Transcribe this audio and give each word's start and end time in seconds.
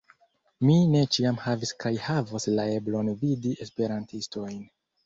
Mi 0.69 0.77
ne 0.93 1.01
ĉiam 1.17 1.37
havis 1.45 1.75
kaj 1.85 1.93
havos 2.07 2.51
la 2.57 2.67
eblon 2.81 3.17
vidi 3.25 3.57
Esperantistojn. 3.69 4.63